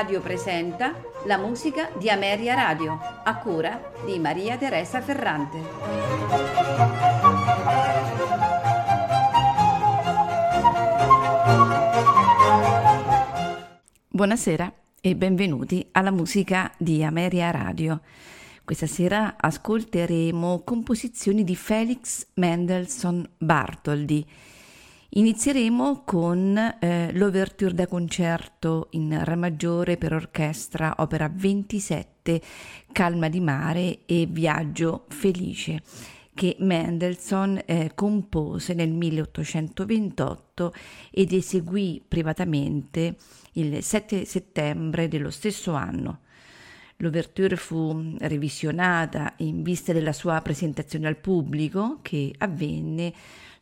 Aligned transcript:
Radio 0.00 0.22
presenta 0.22 0.94
la 1.26 1.36
musica 1.36 1.90
di 1.98 2.08
Ameria 2.08 2.54
Radio, 2.54 2.98
a 3.22 3.36
cura 3.36 3.92
di 4.06 4.18
Maria 4.18 4.56
Teresa 4.56 5.02
Ferrante. 5.02 5.58
Buonasera 14.08 14.72
e 15.02 15.16
benvenuti 15.16 15.86
alla 15.92 16.10
musica 16.10 16.72
di 16.78 17.04
Ameria 17.04 17.50
Radio. 17.50 18.00
Questa 18.64 18.86
sera 18.86 19.34
ascolteremo 19.38 20.62
composizioni 20.64 21.44
di 21.44 21.54
Felix 21.54 22.26
Mendelssohn 22.36 23.28
Bartholdy 23.36 24.26
Inizieremo 25.12 26.04
con 26.04 26.56
eh, 26.56 27.10
l'ouverture 27.14 27.74
da 27.74 27.88
concerto 27.88 28.86
in 28.90 29.18
Re 29.24 29.34
maggiore 29.34 29.96
per 29.96 30.12
orchestra, 30.12 30.94
opera 30.98 31.28
27, 31.28 32.40
Calma 32.92 33.28
di 33.28 33.40
mare 33.40 34.06
e 34.06 34.28
Viaggio 34.30 35.06
felice, 35.08 35.82
che 36.32 36.54
Mendelssohn 36.60 37.60
eh, 37.66 37.90
compose 37.96 38.72
nel 38.72 38.92
1828 38.92 40.72
ed 41.10 41.32
eseguì 41.32 42.00
privatamente 42.06 43.16
il 43.54 43.82
7 43.82 44.24
settembre 44.24 45.08
dello 45.08 45.30
stesso 45.30 45.72
anno. 45.72 46.20
L'ouverture 46.98 47.56
fu 47.56 48.14
revisionata 48.18 49.32
in 49.38 49.64
vista 49.64 49.92
della 49.92 50.12
sua 50.12 50.40
presentazione 50.40 51.08
al 51.08 51.16
pubblico 51.16 51.98
che 52.00 52.32
avvenne 52.38 53.12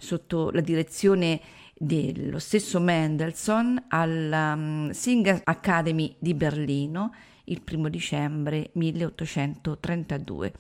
sotto 0.01 0.51
la 0.53 0.61
direzione 0.61 1.41
dello 1.77 2.39
stesso 2.39 2.79
Mendelssohn 2.79 3.87
alla 3.89 4.55
um, 4.55 4.91
Singer 4.91 5.41
Academy 5.43 6.15
di 6.21 6.35
Berlino 6.35 7.13
il 7.45 7.63
primo 7.63 7.89
dicembre 7.89 8.71
1832. 8.75 10.53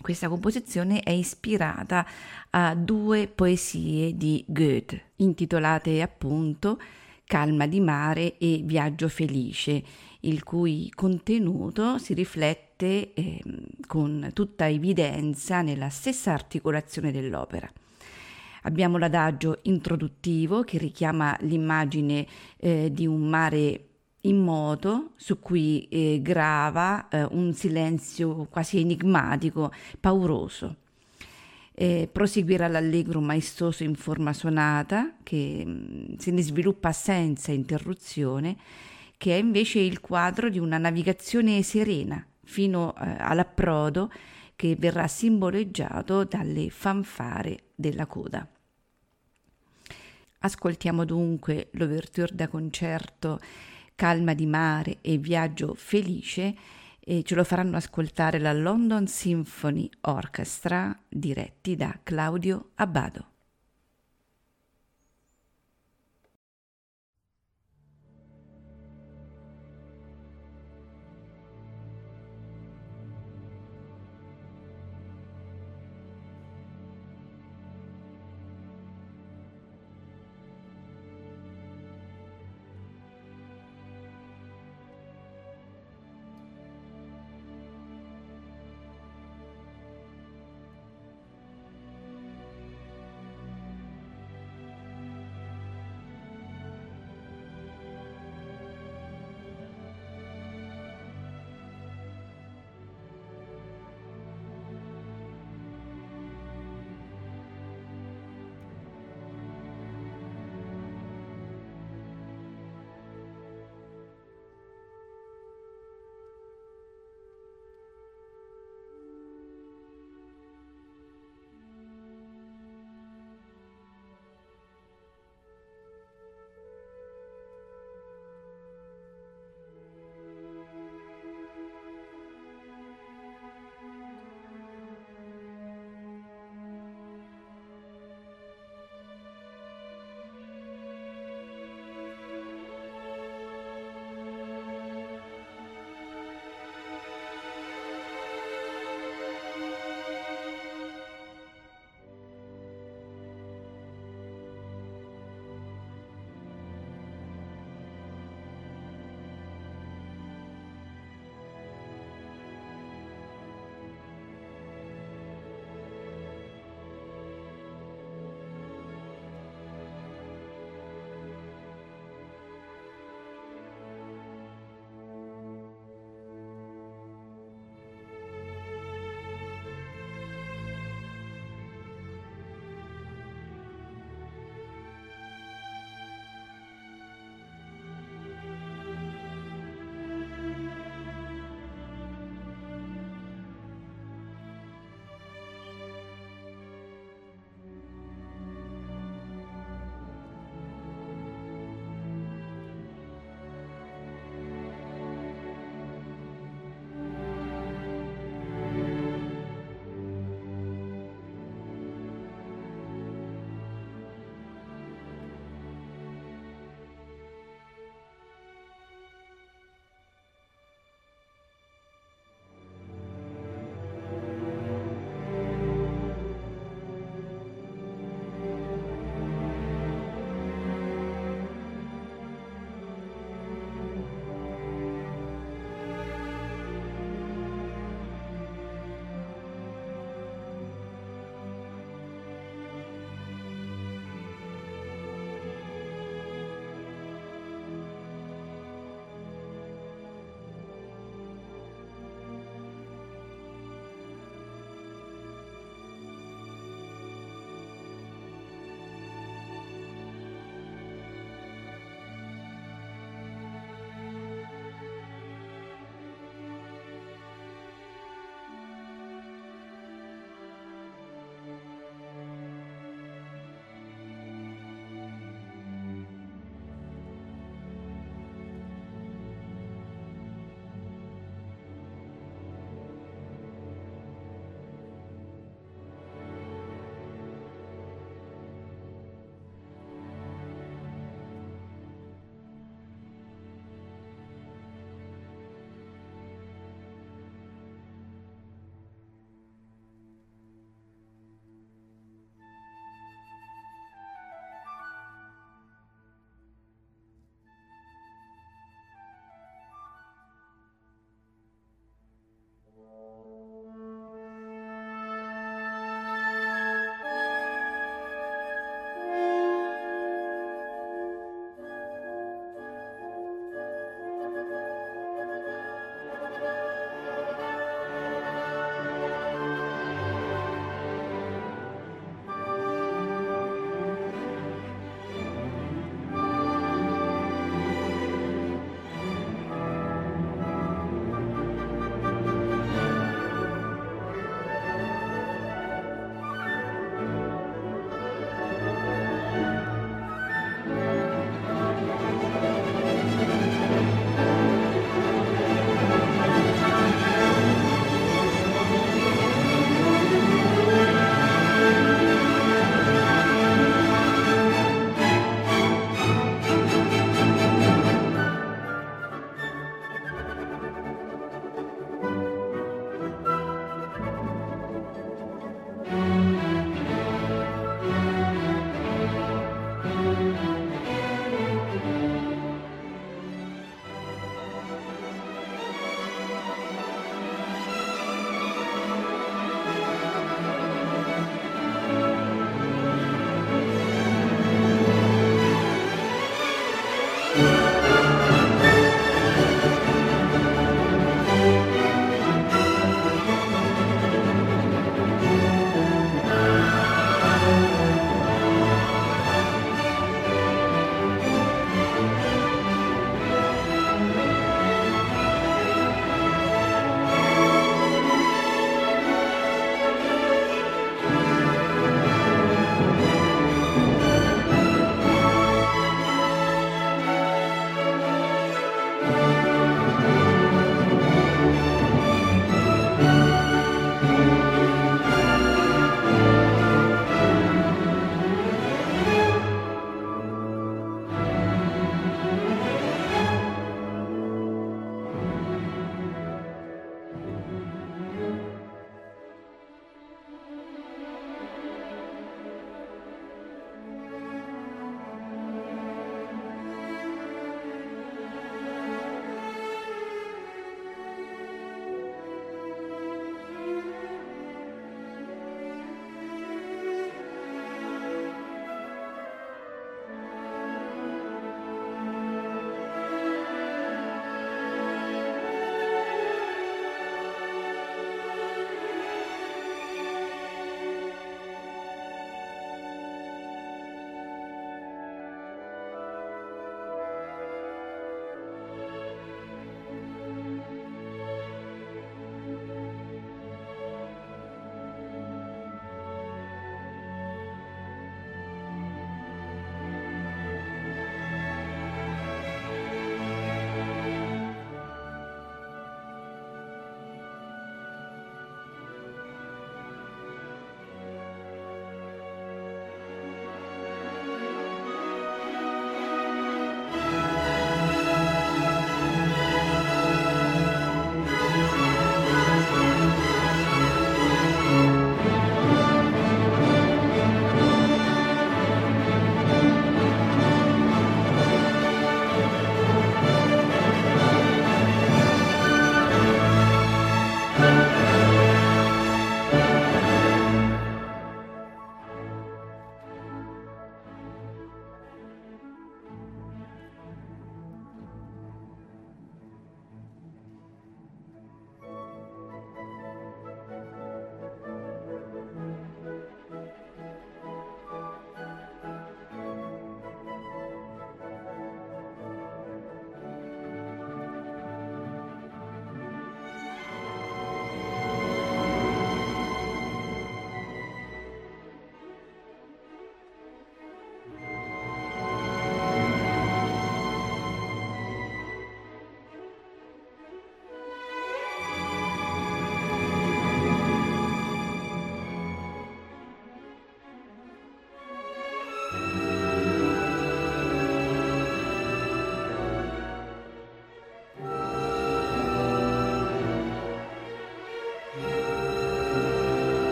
Questa 0.00 0.28
composizione 0.28 1.00
è 1.00 1.10
ispirata 1.10 2.06
a 2.50 2.74
due 2.74 3.28
poesie 3.28 4.16
di 4.16 4.42
Goethe, 4.48 5.12
intitolate 5.16 6.00
appunto 6.00 6.80
Calma 7.26 7.66
di 7.66 7.80
mare 7.80 8.36
e 8.38 8.62
Viaggio 8.64 9.08
felice, 9.08 9.82
il 10.20 10.42
cui 10.42 10.90
contenuto 10.94 11.98
si 11.98 12.12
riflette 12.14 13.14
eh, 13.14 13.42
con 13.86 14.30
tutta 14.32 14.68
evidenza 14.68 15.62
nella 15.62 15.88
stessa 15.88 16.32
articolazione 16.32 17.12
dell'opera. 17.12 17.70
Abbiamo 18.66 18.96
l'adagio 18.96 19.58
introduttivo 19.62 20.62
che 20.62 20.78
richiama 20.78 21.36
l'immagine 21.40 22.26
eh, 22.56 22.90
di 22.90 23.06
un 23.06 23.28
mare 23.28 23.88
in 24.22 24.42
moto 24.42 25.10
su 25.16 25.38
cui 25.38 25.86
eh, 25.88 26.20
grava 26.22 27.08
eh, 27.08 27.24
un 27.24 27.52
silenzio 27.52 28.46
quasi 28.50 28.80
enigmatico, 28.80 29.70
pauroso. 30.00 30.76
Eh, 31.74 32.08
proseguirà 32.10 32.68
l'allegro 32.68 33.20
maestoso 33.20 33.82
in 33.82 33.96
forma 33.96 34.32
sonata 34.32 35.16
che 35.22 35.62
mh, 35.64 35.70
mm, 35.70 36.16
se 36.16 36.30
ne 36.30 36.42
sviluppa 36.42 36.92
senza 36.92 37.52
interruzione, 37.52 38.56
che 39.18 39.34
è 39.34 39.38
invece 39.38 39.80
il 39.80 40.00
quadro 40.00 40.48
di 40.48 40.58
una 40.58 40.78
navigazione 40.78 41.62
serena 41.62 42.24
fino 42.44 42.94
eh, 42.94 43.16
all'approdo 43.18 44.10
che 44.56 44.74
verrà 44.78 45.06
simboleggiato 45.06 46.24
dalle 46.24 46.70
fanfare 46.70 47.64
della 47.74 48.06
coda. 48.06 48.48
Ascoltiamo 50.44 51.06
dunque 51.06 51.68
l'ouverture 51.72 52.34
da 52.34 52.48
concerto 52.48 53.40
Calma 53.94 54.34
di 54.34 54.44
mare 54.44 54.98
e 55.00 55.16
Viaggio 55.16 55.72
felice 55.74 56.54
e 57.00 57.22
ce 57.22 57.34
lo 57.34 57.44
faranno 57.44 57.78
ascoltare 57.78 58.38
la 58.38 58.52
London 58.52 59.06
Symphony 59.06 59.88
Orchestra 60.02 60.94
diretti 61.08 61.76
da 61.76 61.98
Claudio 62.02 62.72
Abbado. 62.74 63.33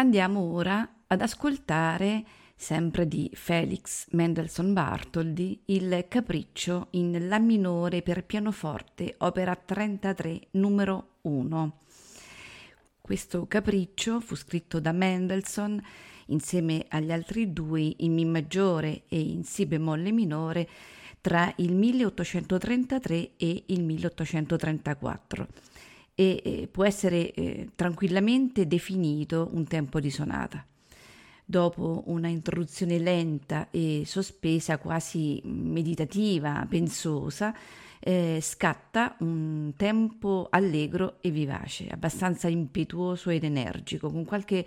Andiamo 0.00 0.40
ora 0.40 0.88
ad 1.08 1.20
ascoltare, 1.20 2.24
sempre 2.56 3.06
di 3.06 3.30
Felix 3.34 4.06
Mendelssohn 4.12 4.72
Bartholdy, 4.72 5.60
il 5.66 6.06
Capriccio 6.08 6.86
in 6.92 7.28
La 7.28 7.38
minore 7.38 8.00
per 8.00 8.24
pianoforte, 8.24 9.16
opera 9.18 9.54
33, 9.54 10.48
numero 10.52 11.16
1. 11.20 11.80
Questo 12.98 13.46
capriccio 13.46 14.20
fu 14.20 14.36
scritto 14.36 14.80
da 14.80 14.92
Mendelssohn 14.92 15.78
insieme 16.28 16.86
agli 16.88 17.12
altri 17.12 17.52
due 17.52 17.92
in 17.98 18.14
Mi 18.14 18.24
maggiore 18.24 19.02
e 19.06 19.20
in 19.20 19.44
Si 19.44 19.66
bemolle 19.66 20.12
minore 20.12 20.66
tra 21.20 21.52
il 21.56 21.74
1833 21.74 23.32
e 23.36 23.64
il 23.66 23.82
1834 23.82 25.69
e 26.20 26.68
può 26.70 26.84
essere 26.84 27.32
eh, 27.32 27.70
tranquillamente 27.74 28.66
definito 28.66 29.48
un 29.52 29.64
tempo 29.64 30.00
di 30.00 30.10
sonata. 30.10 30.64
Dopo 31.44 32.04
una 32.06 32.28
introduzione 32.28 32.98
lenta 32.98 33.68
e 33.70 34.02
sospesa, 34.04 34.78
quasi 34.78 35.40
meditativa, 35.44 36.66
pensosa, 36.68 37.54
eh, 37.98 38.38
scatta 38.40 39.16
un 39.20 39.72
tempo 39.76 40.46
allegro 40.50 41.16
e 41.22 41.30
vivace, 41.30 41.88
abbastanza 41.88 42.48
impetuoso 42.48 43.30
ed 43.30 43.44
energico, 43.44 44.10
con 44.10 44.24
qualche, 44.24 44.66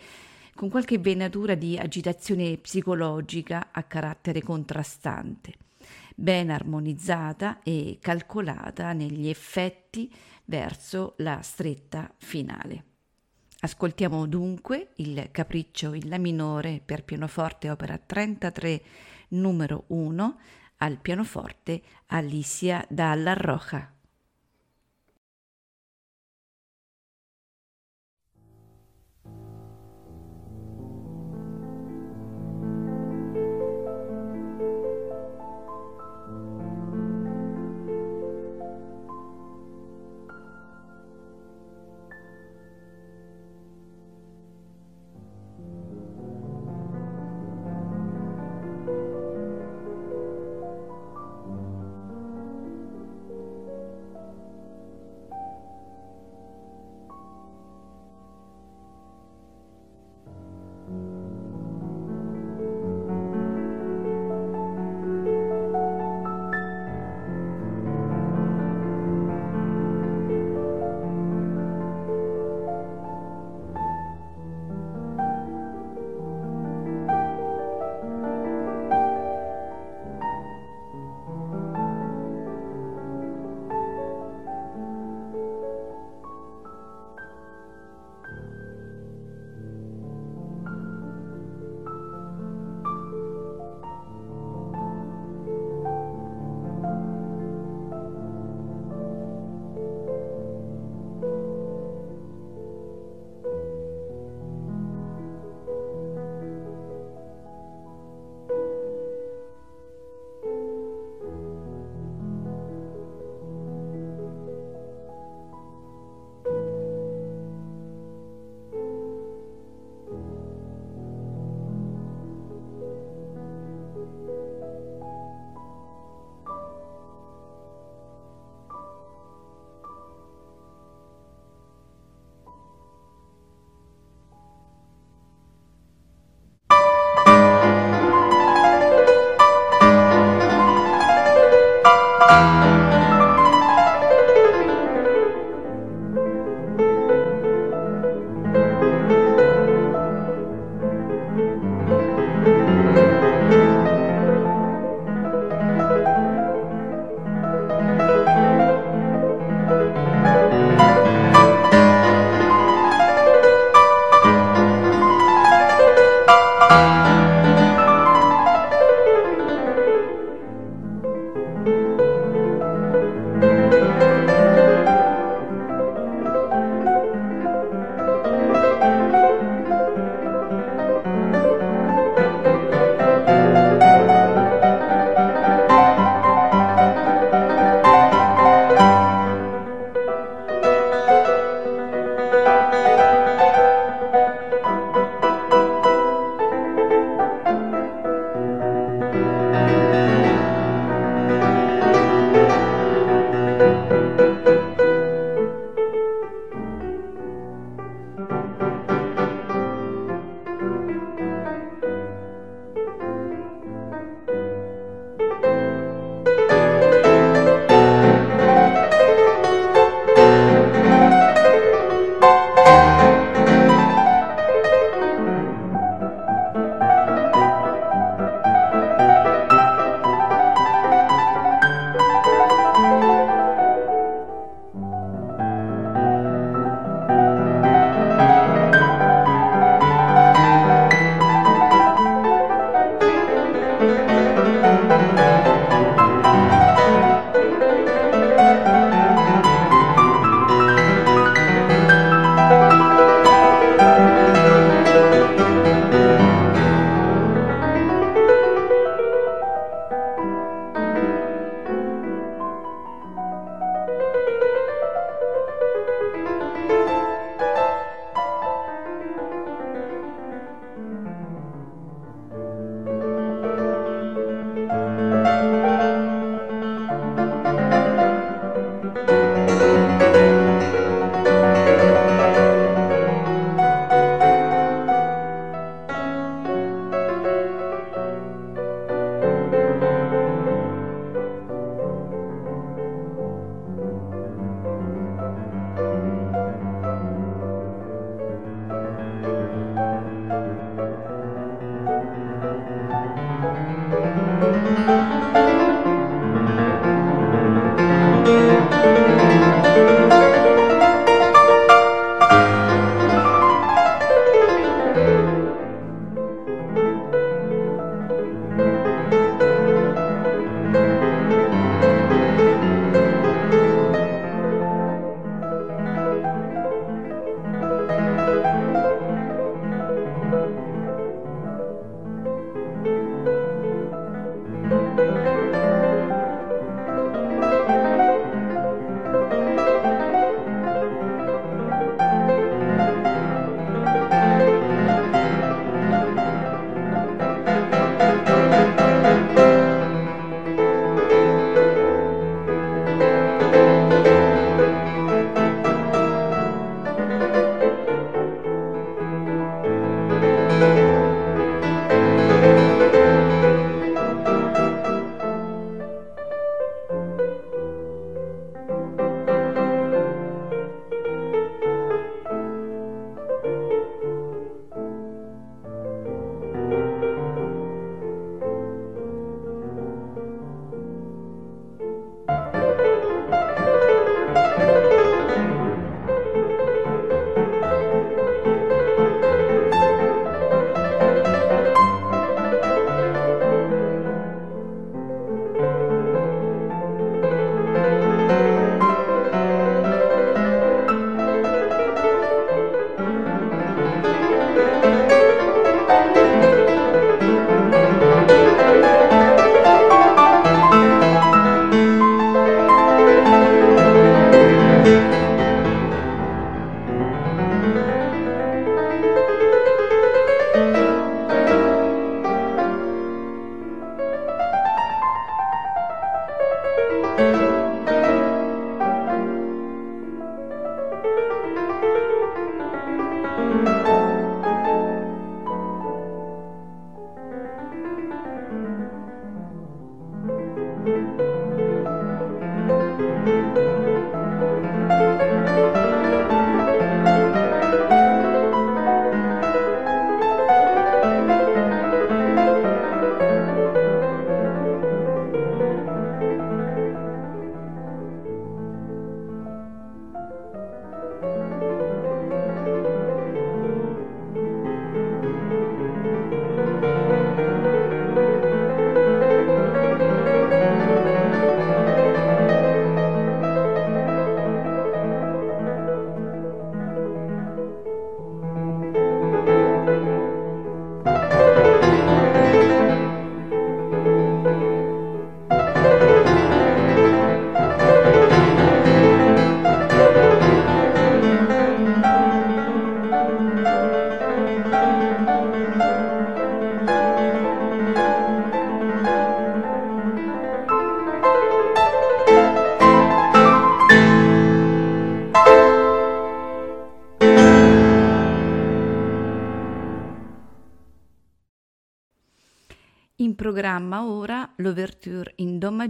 con 0.56 0.70
qualche 0.70 0.98
venatura 0.98 1.54
di 1.54 1.78
agitazione 1.78 2.58
psicologica 2.58 3.70
a 3.72 3.84
carattere 3.84 4.42
contrastante, 4.42 5.54
ben 6.16 6.50
armonizzata 6.50 7.62
e 7.64 8.00
calcolata 8.02 8.92
negli 8.92 9.30
effetti 9.30 10.12
verso 10.46 11.14
la 11.18 11.42
stretta 11.42 12.14
finale. 12.18 12.84
Ascoltiamo 13.60 14.28
dunque 14.28 14.90
il 14.98 15.30
capriccio 15.32 15.94
in 15.94 16.10
La 16.10 16.18
minore 16.18 16.82
per 16.84 17.06
pianoforte 17.06 17.70
opera 17.70 17.98
33 17.98 18.82
numero 19.30 19.86
1 19.88 20.40
al 20.78 21.00
pianoforte 21.00 21.82
Alicia 22.08 22.86
Dalla 22.90 23.34
Roja. 23.34 23.93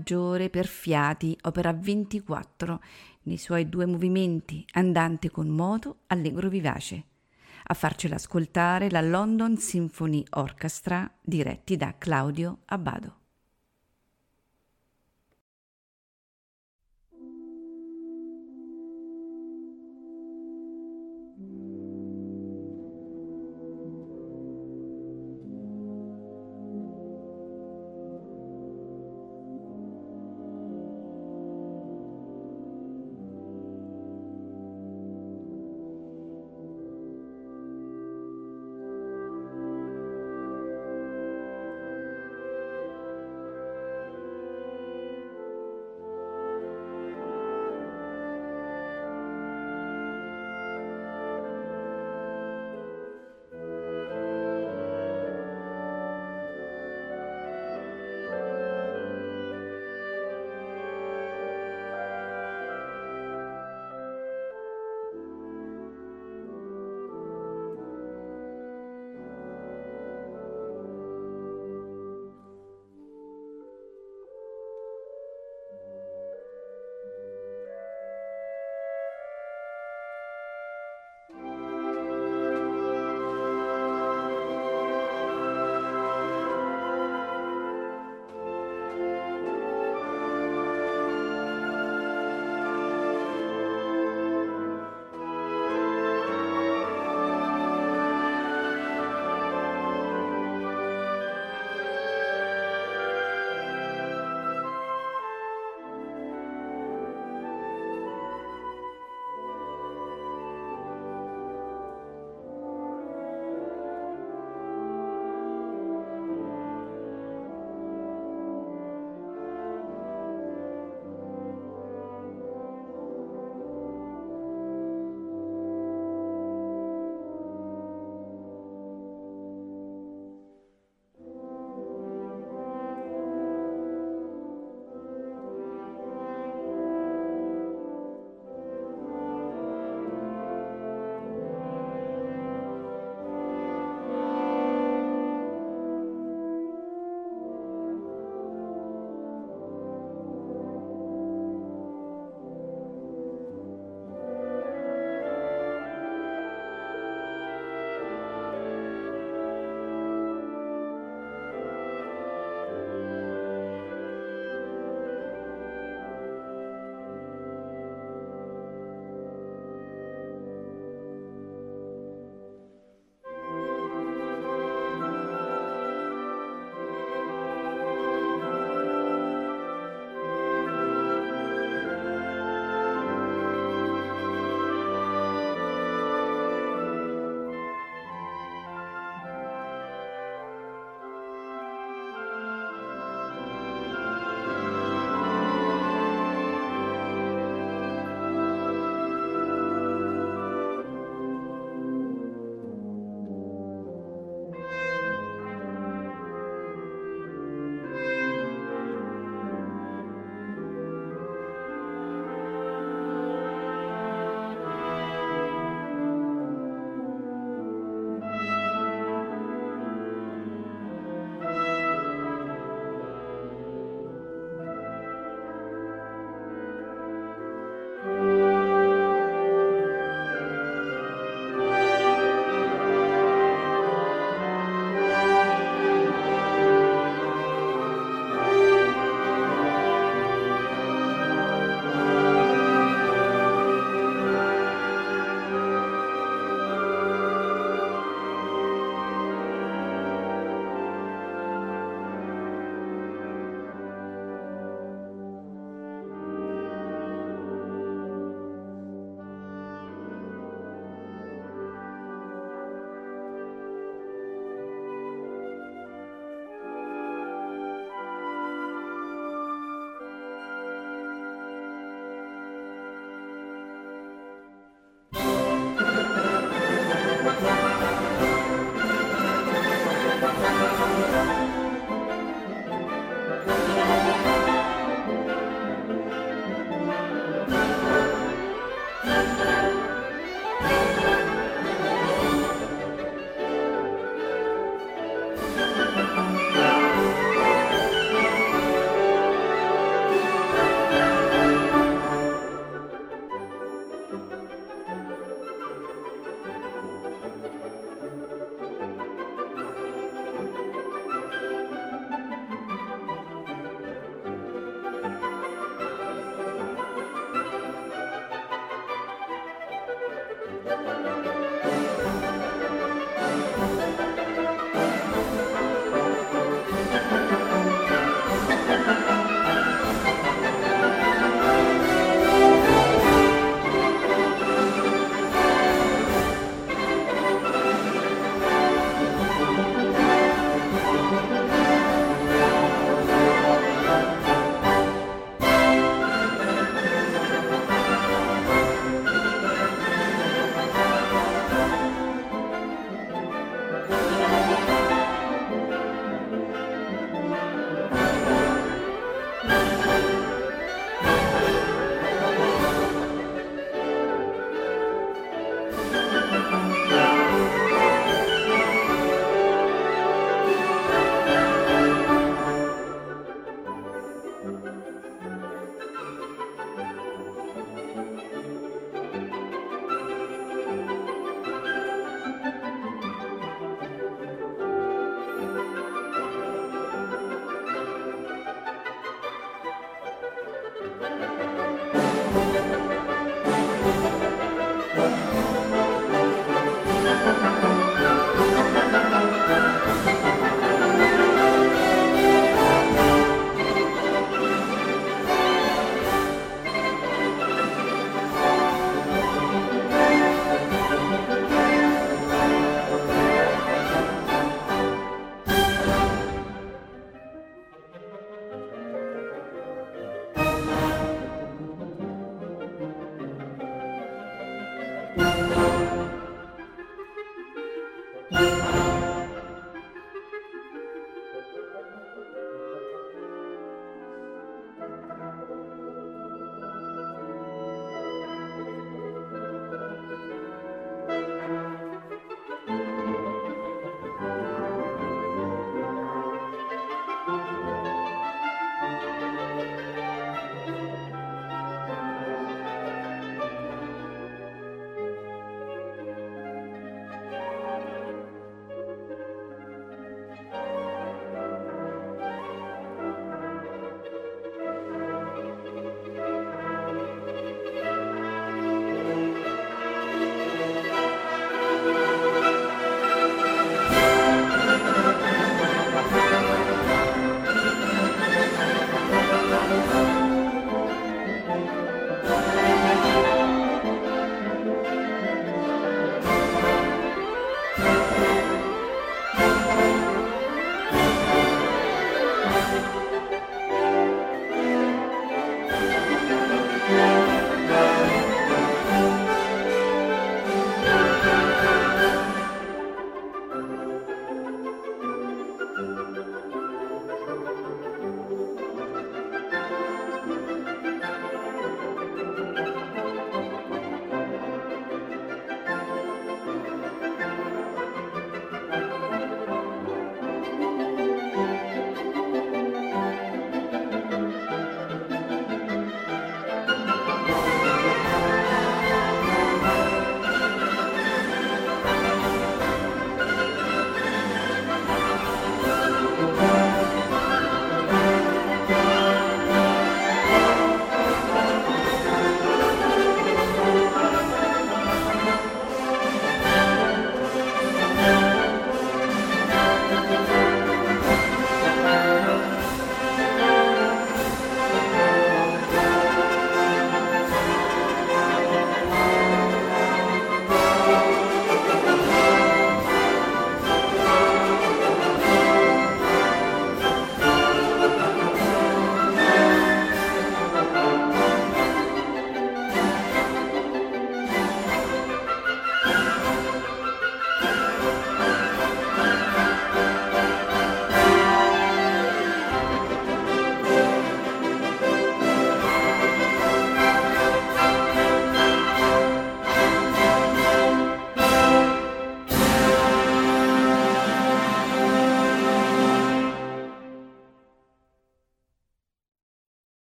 Maggiore 0.00 0.48
per 0.48 0.66
fiati, 0.66 1.36
opera 1.42 1.72
24, 1.74 2.80
nei 3.24 3.36
suoi 3.36 3.68
due 3.68 3.84
movimenti, 3.84 4.64
andante 4.72 5.30
con 5.30 5.48
moto, 5.48 5.98
allegro 6.06 6.48
vivace. 6.48 7.04
A 7.64 7.74
farcela 7.74 8.14
ascoltare 8.14 8.90
la 8.90 9.02
London 9.02 9.58
Symphony 9.58 10.24
Orchestra, 10.30 11.10
diretti 11.20 11.76
da 11.76 11.94
Claudio 11.98 12.60
Abbado. 12.66 13.19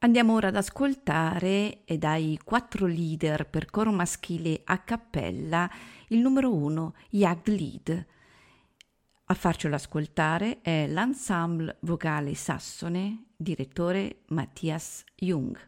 Andiamo 0.00 0.34
ora 0.34 0.46
ad 0.46 0.54
ascoltare 0.54 1.82
dai 1.98 2.38
quattro 2.44 2.86
leader 2.86 3.48
per 3.48 3.66
coro 3.66 3.90
maschile 3.90 4.60
a 4.62 4.78
cappella 4.78 5.68
il 6.08 6.20
numero 6.20 6.54
uno, 6.54 6.94
Jagdlied. 7.10 8.06
A 9.24 9.34
farcelo 9.34 9.74
ascoltare 9.74 10.60
è 10.60 10.86
l'ensemble 10.86 11.78
vocale 11.80 12.36
sassone, 12.36 13.30
direttore 13.36 14.20
Matthias 14.28 15.02
Jung. 15.16 15.67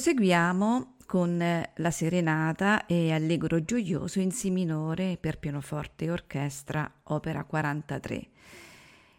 Proseguiamo 0.00 0.94
con 1.04 1.42
eh, 1.42 1.72
la 1.76 1.90
serenata 1.90 2.86
e 2.86 3.12
allegro 3.12 3.62
gioioso 3.62 4.18
in 4.18 4.32
Si 4.32 4.48
minore 4.48 5.18
per 5.20 5.38
pianoforte 5.38 6.06
e 6.06 6.10
orchestra, 6.10 6.90
opera 7.02 7.44
43. 7.44 8.28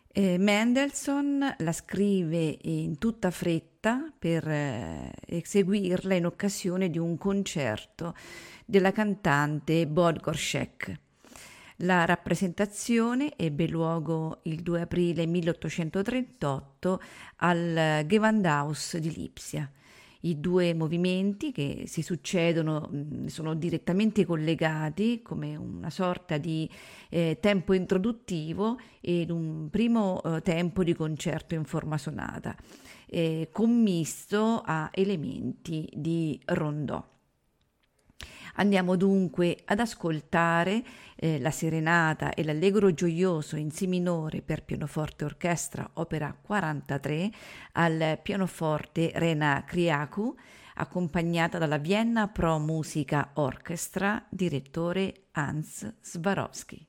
Eh, 0.07 0.37
Mendelssohn 0.39 1.55
la 1.59 1.71
scrive 1.71 2.57
in 2.63 2.97
tutta 2.97 3.29
fretta 3.29 4.11
per 4.17 4.47
eh, 4.47 5.11
eseguirla 5.27 6.15
in 6.15 6.25
occasione 6.25 6.89
di 6.89 6.97
un 6.97 7.15
concerto 7.15 8.15
della 8.65 8.91
cantante 8.91 9.85
Bod 9.85 10.19
Gorshek. 10.19 10.99
La 11.83 12.05
rappresentazione 12.05 13.37
ebbe 13.37 13.67
luogo 13.67 14.39
il 14.45 14.63
2 14.63 14.81
aprile 14.81 15.27
1838 15.27 17.01
al 17.35 18.03
Gewandhaus 18.07 18.97
di 18.97 19.13
Lipsia. 19.13 19.71
I 20.21 20.39
due 20.39 20.73
movimenti 20.73 21.51
che 21.51 21.83
si 21.87 22.01
succedono 22.01 22.89
sono 23.25 23.53
direttamente 23.55 24.25
collegati 24.25 25.21
come 25.21 25.55
una 25.55 25.89
sorta 25.89 26.37
di 26.37 26.69
eh, 27.09 27.37
tempo 27.39 27.73
introduttivo 27.73 28.79
ed 28.99 29.29
un 29.31 29.69
primo 29.69 30.21
eh, 30.23 30.41
tempo 30.41 30.83
di 30.83 30.93
concerto 30.93 31.55
in 31.55 31.65
forma 31.65 31.97
sonata, 31.97 32.55
eh, 33.07 33.49
commisto 33.51 34.61
a 34.63 34.89
elementi 34.93 35.89
di 35.93 36.39
rondò. 36.45 37.10
Andiamo 38.55 38.95
dunque 38.95 39.57
ad 39.65 39.79
ascoltare 39.79 40.83
eh, 41.15 41.39
la 41.39 41.51
serenata 41.51 42.33
e 42.33 42.43
l'allegro 42.43 42.93
gioioso 42.93 43.55
in 43.55 43.71
Si 43.71 43.87
minore 43.87 44.41
per 44.41 44.63
pianoforte 44.63 45.25
orchestra 45.25 45.89
opera 45.93 46.35
43 46.39 47.31
al 47.73 48.19
pianoforte 48.21 49.11
Rena 49.13 49.63
Kriaku 49.65 50.35
accompagnata 50.75 51.57
dalla 51.57 51.77
Vienna 51.77 52.27
Pro 52.27 52.57
Musica 52.57 53.31
Orchestra 53.33 54.25
direttore 54.29 55.27
Hans 55.31 55.95
Swarovski. 56.01 56.87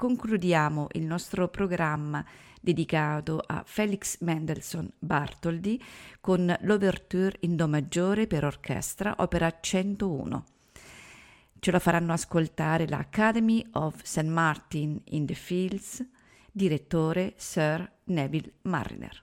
Concludiamo 0.00 0.86
il 0.92 1.04
nostro 1.04 1.48
programma 1.48 2.24
dedicato 2.58 3.38
a 3.46 3.62
Felix 3.66 4.18
Mendelssohn 4.20 4.90
Bartholdy 4.98 5.78
con 6.22 6.56
l'Ouverture 6.62 7.36
in 7.40 7.54
Do 7.54 7.68
maggiore 7.68 8.26
per 8.26 8.46
orchestra, 8.46 9.16
opera 9.18 9.58
101. 9.60 10.44
Ce 11.58 11.70
la 11.70 11.78
faranno 11.78 12.14
ascoltare 12.14 12.88
l'Academy 12.88 13.62
of 13.72 14.02
St. 14.02 14.24
Martin 14.24 14.98
in 15.08 15.26
the 15.26 15.34
Fields, 15.34 16.02
direttore 16.50 17.34
Sir 17.36 17.86
Neville 18.04 18.52
Mariner. 18.62 19.22